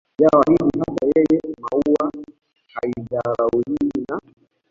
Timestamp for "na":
4.09-4.21